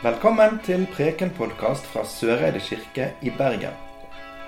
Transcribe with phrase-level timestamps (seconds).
[0.00, 3.74] Velkommen til Preken-podkast fra Søreide kirke i Bergen.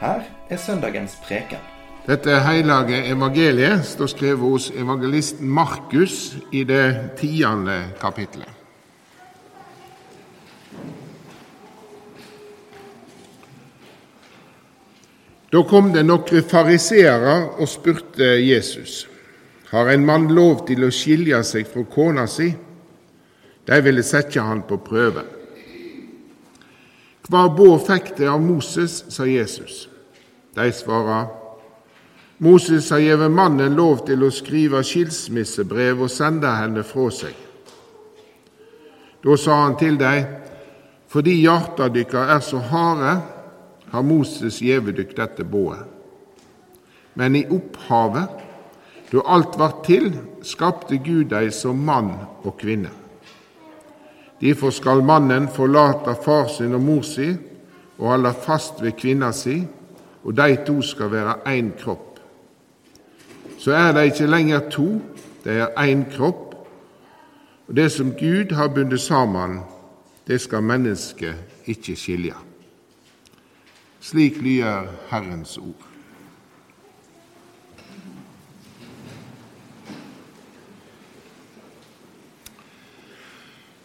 [0.00, 1.60] Her er søndagens preken.
[2.06, 8.48] Dette hellige evangeliet står skrevet hos evangelisten Markus i det tiende kapittelet.
[15.52, 19.02] Da kom det noen fariseere og spurte Jesus
[19.68, 22.48] har en mann lov til å skilje seg fra kona si.
[23.68, 25.41] De ville sette han på prøve.
[27.28, 29.86] Hva båd fikk de av Moses, sa Jesus.
[30.56, 31.30] De svarer,
[32.42, 37.36] Moses har gitt mannen lov til å skrive skilsmissebrev og sende henne fra seg.
[39.22, 40.26] Da sa han til dem,
[41.06, 43.12] fordi hjarta dykkar er så harde,
[43.92, 45.84] har Moses gjeve dykk dette boet.
[47.14, 48.42] Men i opphavet,
[49.12, 50.10] da alt vart til,
[50.42, 52.90] skapte Gud dei som mann og kvinne.
[54.42, 57.28] Derfor skal mannen forlate far sin og mor si
[57.98, 59.60] og holde fast ved kvinna si,
[60.24, 62.18] og de to skal være én kropp.
[63.58, 64.88] Så er de ikke lenger to,
[65.44, 66.54] de er én kropp.
[67.68, 69.60] Og det som Gud har bundet sammen,
[70.26, 71.34] det skal mennesket
[71.66, 72.34] ikke skilje.
[74.00, 75.91] Slik lyder Herrens ord.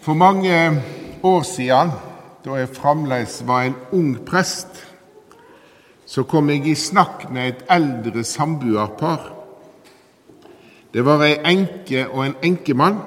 [0.08, 0.83] For mange
[1.23, 1.89] år siden,
[2.45, 4.88] da jeg fremdeles var en ung prest,
[6.05, 9.25] så kom jeg i snakk med et eldre samboerpar.
[10.94, 13.02] Det var ei enke og en enkemann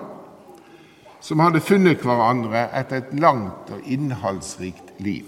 [1.25, 5.25] som hadde funnet hverandre etter et langt og innholdsrikt liv.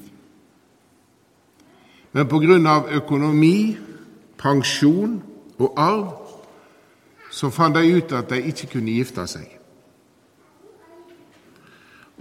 [2.13, 3.79] Men av økonomi,
[4.37, 5.23] pensjon
[5.59, 6.13] og arv
[7.31, 9.62] så fant de ut at de ikke kunne gifte seg.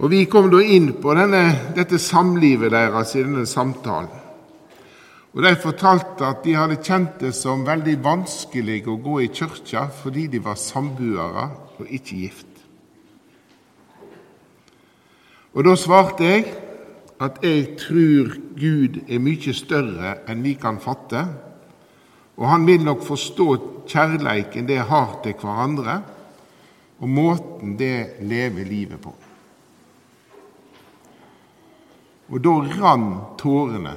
[0.00, 4.08] Og Vi kom da inn på denne, dette samlivet deres i denne samtalen.
[5.32, 9.86] Og De fortalte at de hadde kjent det som veldig vanskelig å gå i kirka
[10.02, 11.46] fordi de var samboere
[11.78, 12.50] og ikke gift.
[15.52, 16.52] Og Da svarte jeg
[17.22, 21.22] at jeg tror Gud er mye større enn vi kan fatte,
[22.36, 23.48] og han vil nok forstå
[23.86, 26.00] kjærleiken det har til hverandre,
[26.98, 29.12] og måten det lever livet på.
[32.32, 33.92] Og da rant tårene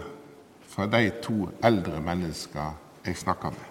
[0.68, 2.74] fra de to eldre menneskene
[3.06, 3.70] jeg snakka med.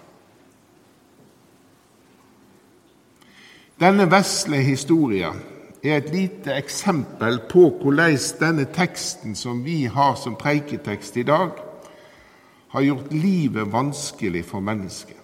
[3.80, 5.36] Denne vesle historien
[5.84, 11.50] er et lite eksempel på hvordan denne teksten som vi har som preiketekst i dag,
[12.74, 15.18] har gjort livet vanskelig for mennesket.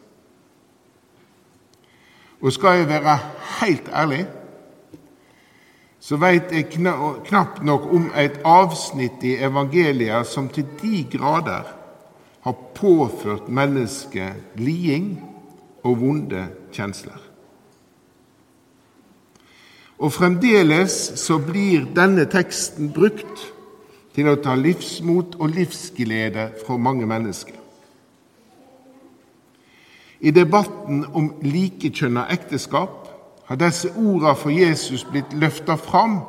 [2.41, 3.17] Og skal jeg være
[3.61, 4.27] helt ærlig,
[6.01, 11.69] så veit jeg knapt nok om et avsnitt i evangeliet som til de grader
[12.41, 15.13] har påført mennesket liding
[15.85, 17.21] og vonde kjensler.
[20.01, 23.43] Og fremdeles så blir denne teksten brukt
[24.17, 27.59] til å ta livsmot og livsglede fra mange mennesker.
[30.21, 33.10] I debatten om likekjønna ekteskap
[33.51, 36.21] har disse ordene for Jesus blitt løfta fram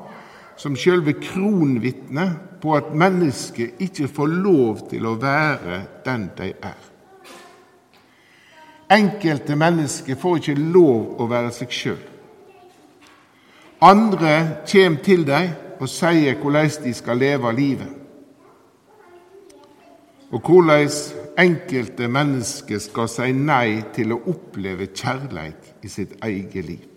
[0.57, 6.79] som selve kronvitnet på at mennesket ikke får lov til å være den de er.
[8.91, 12.01] Enkelte mennesker får ikke lov å være seg sjøl.
[13.85, 17.97] Andre kommer til dem og sier hvordan de skal leve livet,
[20.31, 20.89] og hvordan
[21.41, 26.90] enkelte mennesker skal si nei til å oppleve kjærlighet i sitt eget liv.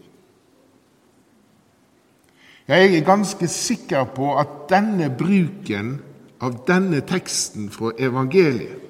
[2.68, 5.98] Jeg er ganske sikker på at denne bruken
[6.40, 8.80] av denne teksten fra evangeliet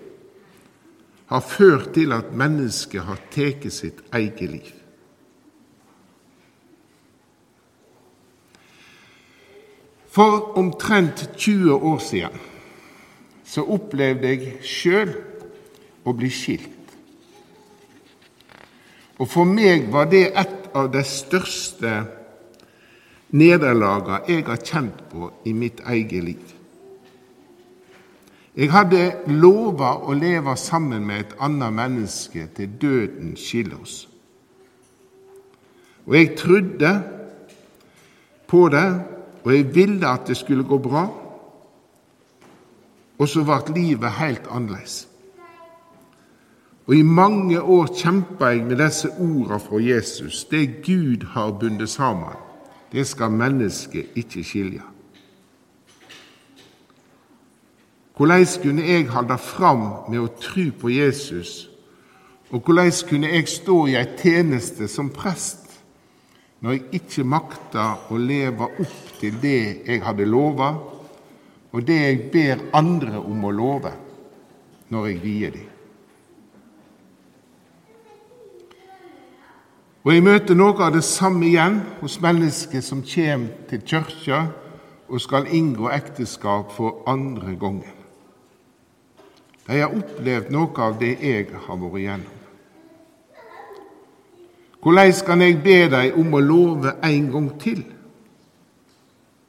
[1.32, 4.72] har ført til at mennesket har tatt sitt eget liv.
[10.14, 12.42] For omtrent 20 år siden
[13.44, 15.10] så opplevde jeg sjøl
[16.06, 16.70] å bli skilt.
[19.18, 21.96] Og for meg var det et av de største
[23.34, 26.52] nederlagene jeg har kjent på i mitt eget liv.
[28.54, 29.00] Jeg hadde
[29.34, 33.96] lova å leve sammen med et annet menneske til døden skiller oss.
[36.06, 36.92] Og jeg trodde
[38.46, 38.86] på det,
[39.42, 41.08] og jeg ville at det skulle gå bra.
[43.18, 45.08] Og så ble livet helt annerledes.
[46.86, 51.88] Og i mange år kjempa jeg med disse orda fra Jesus, det Gud har bundet
[51.88, 52.43] sammen
[52.94, 54.82] det skal mennesket ikke skilje.
[58.14, 61.64] Hvordan kunne jeg holde fram med å tro på Jesus?
[62.54, 65.74] Og hvordan kunne jeg stå i ei tjeneste som prest
[66.62, 69.58] når jeg ikke makta å leve opp til det
[69.88, 70.70] jeg hadde lova,
[71.74, 73.90] og det jeg ber andre om å love
[74.94, 75.73] når jeg vier dem?
[80.04, 84.42] Og jeg møter noe av det samme igjen hos mennesker som kommer til kirka
[85.08, 87.94] og skal inngå ekteskap for andre gangen.
[89.64, 92.40] De har opplevd noe av det jeg har vært igjennom.
[94.84, 97.80] Hvordan kan jeg be deg om å love en gang til,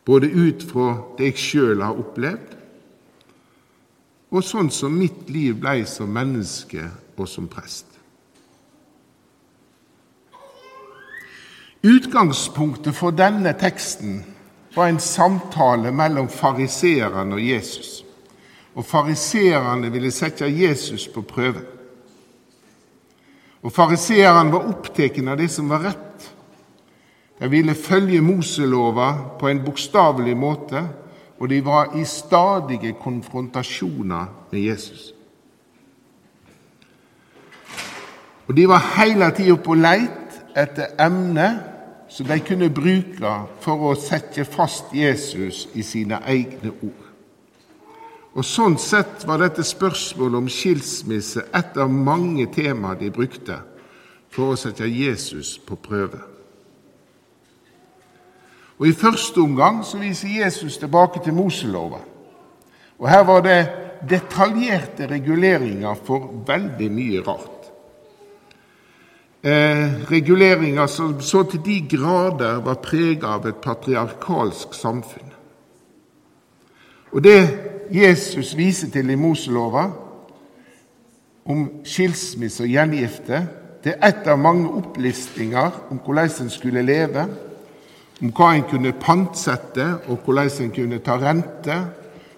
[0.08, 2.54] både ut fra det jeg sjøl har opplevd,
[4.32, 6.88] og sånn som mitt liv blei som menneske
[7.18, 7.95] og som prest?
[11.86, 14.24] Utgangspunktet for denne teksten
[14.74, 18.00] var en samtale mellom fariseerne og Jesus.
[18.74, 21.62] Og fariseerne ville sette Jesus på prøve.
[23.62, 26.26] Og Fariseerne var opptatt av det som var rett.
[27.40, 30.84] De ville følge Moselova på en bokstavelig måte,
[31.40, 35.14] og de var i stadige konfrontasjoner med Jesus.
[38.48, 41.75] Og De var hele tida på leit etter emner
[42.16, 47.02] som de kunne bruke for å sette fast Jesus i sine egne ord.
[48.36, 53.58] Og Sånn sett var dette spørsmålet om skilsmisse et av mange temaer de brukte
[54.32, 56.22] for å sette Jesus på prøve.
[58.80, 62.00] Og I første omgang så viser Jesus tilbake til Moselova.
[63.00, 63.60] Og Her var det
[64.08, 67.55] detaljerte reguleringer for veldig mye rart.
[69.46, 75.34] Eh, reguleringer som så til de grader var preget av et patriarkalsk samfunn.
[77.12, 77.60] Og Det
[77.92, 79.92] Jesus viser til i Moselova
[81.46, 83.48] om skilsmisse og gjengifte,
[83.84, 87.28] det er ett av mange opplistinger om hvordan en skulle leve,
[88.22, 91.78] om hva en kunne pantsette, og hvordan en kunne ta rente,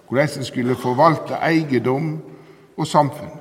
[0.08, 2.18] hvordan en skulle forvalte eiendom
[2.76, 3.37] og samfunn.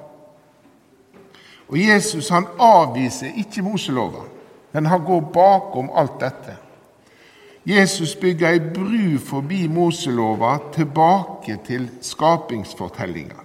[1.67, 4.23] Og Jesus han avviser ikke Moselova,
[4.73, 6.55] men han går bakom alt dette.
[7.67, 13.43] Jesus bygger ei bru forbi Moselova tilbake til skapingsfortellinga.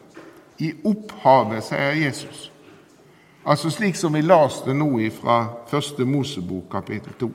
[0.59, 2.53] I opphavet, sier Jesus.
[3.47, 7.31] Altså slik som vi leste det nå fra første Mosebok, kapittel 2.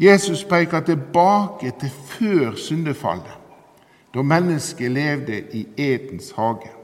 [0.00, 3.38] Jesus peker tilbake til før syndefallet,
[4.14, 6.79] da mennesket levde i Edens hage.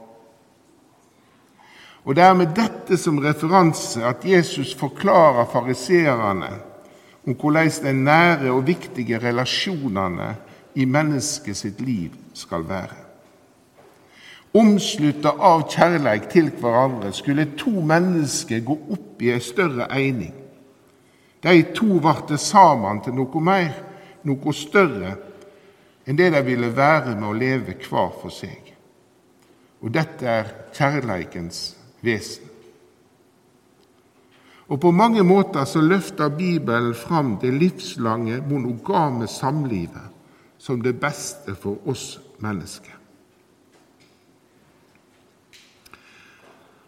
[2.07, 6.53] Og Det er med dette som referanse at Jesus forklarer fariseerne
[7.27, 10.29] om hvordan de nære og viktige relasjonene
[10.75, 12.95] i mennesket sitt liv skal være.
[14.55, 20.31] Omslutta av kjærleik til hverandre skulle to mennesker gå opp i ei større eining.
[21.43, 23.73] De to ble sammen til noe mer,
[24.23, 25.17] noe større
[26.07, 28.71] enn det de ville være med å leve hver for seg.
[29.83, 31.76] Og dette er kjærleikens
[32.07, 32.47] vesen.
[34.67, 40.13] Og På mange måter så løfter Bibelen fram det livslange, monogame samlivet
[40.57, 42.93] som det beste for oss mennesker.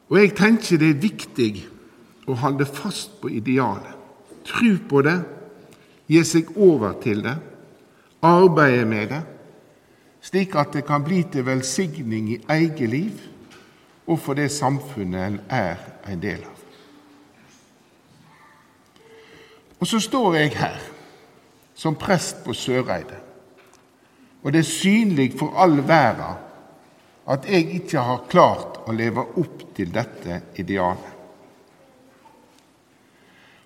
[0.10, 1.52] Og Jeg tenker det er viktig
[2.28, 3.96] å holde fast på idealet.
[4.44, 5.20] Tro på det,
[6.10, 7.36] gi seg over til det,
[8.26, 9.22] arbeide med det,
[10.26, 13.29] slik at det kan bli til velsigning i eget liv
[14.10, 16.56] og for det samfunnet en er en del av.
[19.80, 20.80] Og så står jeg her
[21.78, 23.20] som prest på Søreide,
[24.44, 26.46] og det er synlig for all verden
[27.30, 31.16] at jeg ikke har klart å leve opp til dette idealet.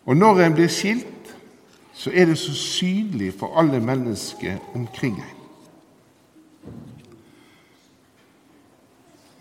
[0.04, 1.32] Og når en blir skilt,
[1.96, 5.43] så er det så synlig for alle mennesker omkring en.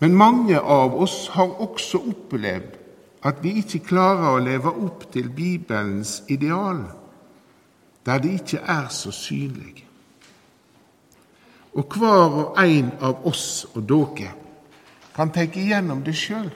[0.03, 2.73] Men mange av oss har også opplevd
[3.23, 6.81] at vi ikke klarer å leve opp til Bibelens ideal,
[8.03, 9.85] der det ikke er så synlig.
[11.79, 14.33] Og hver og en av oss og dere
[15.15, 16.51] kan tenke igjennom det sjøl.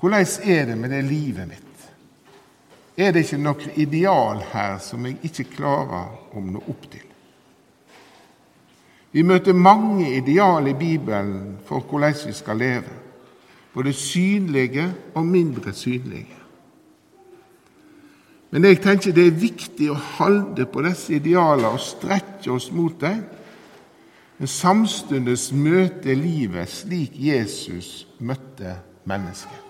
[0.00, 1.84] Hvordan er det med det livet mitt?
[2.96, 7.07] Er det ikke noe ideal her som jeg ikke klarer å nå opp til?
[9.18, 12.92] Vi møter mange ideal i Bibelen for hvordan vi skal leve
[13.74, 14.84] både synlige
[15.14, 16.36] og mindre synlige.
[18.50, 22.94] Men jeg tenker det er viktig å holde på disse idealene og strekke oss mot
[23.00, 23.24] dem,
[24.38, 29.64] men samtidig møte livet slik Jesus møtte mennesket.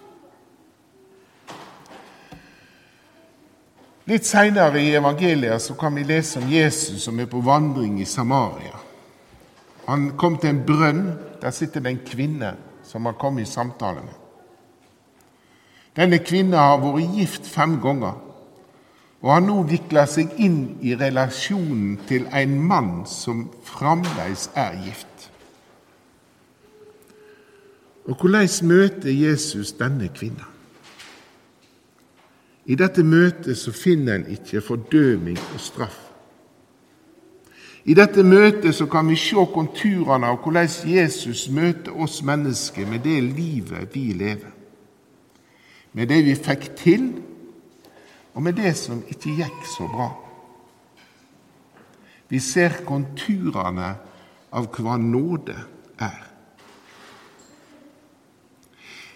[4.12, 8.04] Litt seinere i evangeliet så kan vi lese om Jesus som er på vandring i
[8.04, 8.84] Samaria.
[9.88, 11.04] Han kom til en brønn.
[11.42, 12.54] Der sitter det en kvinne
[12.84, 14.16] som han kom i samtale med.
[15.96, 18.18] Denne kvinnen har vært gift fem ganger
[19.18, 25.30] og har nå vikla seg inn i relasjonen til en mann som fremdeles er gift.
[28.06, 30.46] Og hvordan møter Jesus denne kvinnen?
[32.68, 36.07] I dette møtet så finner en ikke fordøming og straff.
[37.88, 43.00] I dette møtet så kan vi se konturene av hvordan Jesus møter oss mennesker med
[43.06, 44.50] det livet vi lever.
[45.96, 47.06] Med det vi fikk til,
[48.36, 50.08] og med det som ikke gikk så bra.
[52.28, 53.94] Vi ser konturene
[54.52, 55.56] av hva nåde
[56.04, 56.26] er.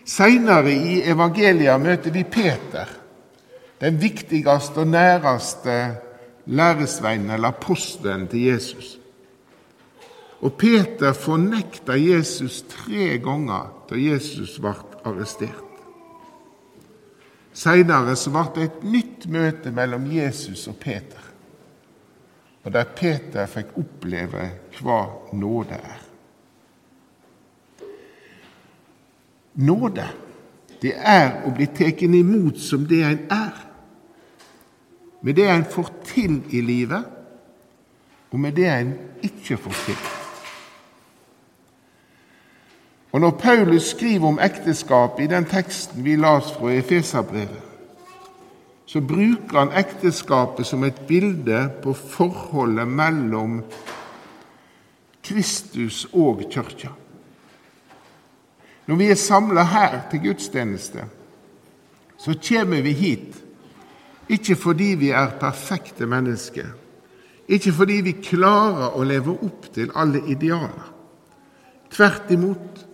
[0.09, 2.89] Seinere i evangeliet møter vi Peter
[3.83, 5.77] den viktigste og næreste
[6.47, 8.99] læresveinen eller apostelen til Jesus.
[10.43, 15.69] Og Peter fornekta Jesus tre ganger da Jesus ble arrestert.
[17.53, 21.21] Seinere ble det et nytt møte mellom Jesus og Peter,
[22.65, 24.49] og der Peter fikk oppleve
[24.81, 25.01] hva
[25.37, 26.01] nåde er.
[29.63, 30.07] Nåde,
[30.81, 33.69] det er å bli tatt imot som det en er
[35.23, 37.05] med det en får til i livet,
[38.31, 39.97] og med det en ikke får til.
[43.13, 47.61] Og Når Paulus skriver om ekteskap i den teksten vi las fra Efeserbrevet,
[48.87, 53.63] så bruker han ekteskapet som et bilde på forholdet mellom
[55.25, 56.89] Kristus og Kirka.
[58.87, 61.05] Når vi er samla her til gudstjeneste,
[62.19, 63.42] så kommer vi hit
[64.33, 66.71] ikke fordi vi er perfekte mennesker,
[67.49, 70.89] ikke fordi vi klarer å leve opp til alle idealer.
[71.93, 72.87] Tvert imot,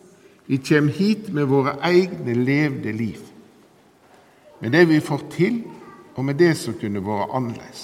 [0.48, 3.20] vi kommer hit med våre egne levde liv,
[4.60, 5.62] med det vi får til,
[6.18, 7.82] og med det som kunne vært annerledes.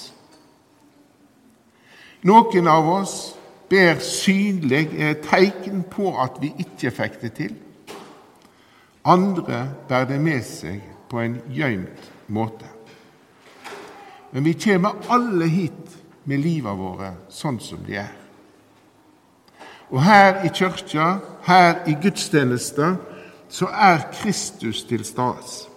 [2.25, 3.15] Noen av oss
[3.69, 4.89] ber synlig
[5.23, 7.55] tegn på at vi ikke fikk det til.
[9.05, 12.74] Andre bærer det med seg på en gjemt måte.
[14.35, 15.93] Men vi kommer alle hit
[16.27, 18.09] med livet våre sånn som de er.
[19.87, 21.05] Og her i kirka,
[21.45, 22.97] her i gudstjenester,
[23.47, 25.69] så er Kristus til stede.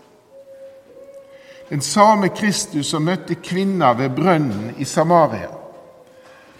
[1.68, 5.52] Den samme Kristus som møtte kvinna ved brønnen i Samaria,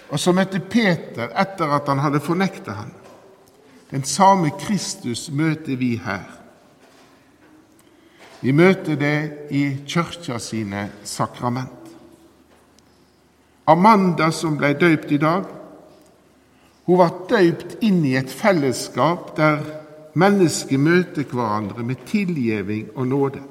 [0.07, 2.93] og som møtte Peter etter at han hadde fornekta ham.
[3.91, 6.31] Den samme Kristus møter vi her.
[8.39, 11.78] Vi møter det i kirka sine sakrament.
[13.69, 15.45] Amanda som ble døypt i dag,
[16.89, 19.61] hun ble døypt inn i et fellesskap der
[20.17, 23.43] mennesker møter hverandre med tilgivning og nåde.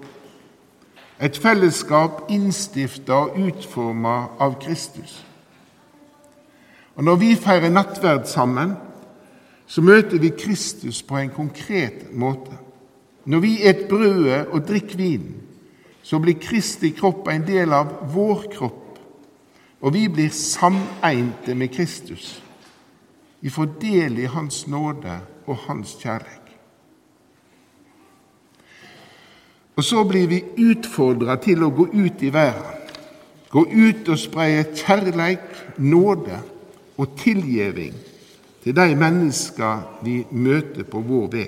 [1.22, 5.24] Et fellesskap innstifta og utforma av Kristus.
[6.96, 8.74] Og Når vi feirer nattverd sammen,
[9.68, 12.58] så møter vi Kristus på en konkret måte.
[13.26, 15.36] Når vi et brødet og drikker vinen,
[16.02, 18.87] så blir Kristi kropp en del av vår kropp
[19.82, 22.44] og vi blir sameinte med Kristus.
[23.40, 26.44] Vi får del i Hans nåde og Hans kjærlighet.
[29.78, 30.42] Og så blir vi
[30.72, 32.74] utfordra til å gå ut i verden.
[33.54, 35.46] Gå ut og spreie kjærleik,
[35.78, 36.40] nåde
[36.98, 37.94] og tilgjeving
[38.64, 41.46] til de mennesker vi møter på vår vei.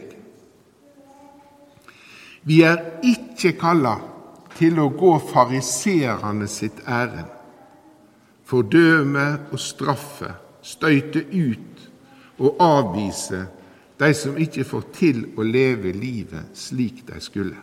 [2.45, 3.97] Vi er ikke kalla
[4.55, 7.38] til å gå fariserene sitt ærend
[8.49, 10.33] fordøme og straffe,
[10.65, 11.89] støyte ut
[12.39, 13.45] og avvise
[13.99, 17.57] de som ikke får til å leve livet slik de skulle.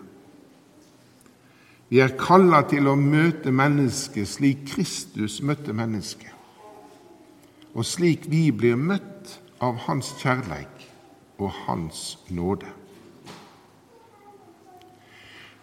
[1.89, 6.33] Vi er kalla til å møte mennesket slik Kristus møtte mennesket,
[7.75, 10.87] og slik vi blir møtt av Hans kjærleik
[11.39, 12.69] og Hans nåde.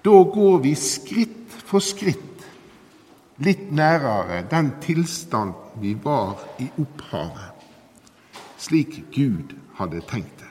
[0.03, 2.32] Da går vi skritt for skritt
[3.37, 7.65] litt nærere den tilstand vi var i opphavet,
[8.57, 10.49] slik Gud hadde tenkt det.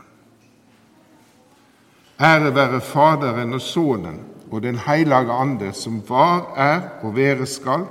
[2.22, 4.20] Ære være Faderen og Sønnen
[4.50, 7.86] og Den hellige Ande, som var, er og være skal,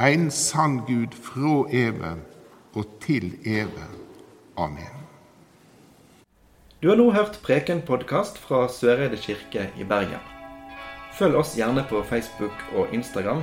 [0.00, 2.22] en sann Gud fra even
[2.74, 3.98] og til even.
[4.56, 4.94] Amen.
[6.82, 10.20] Du har nå hørt Preken-podkast fra Søreide kirke i Bergen.
[11.18, 13.42] Følg oss gjerne på Facebook og Instagram,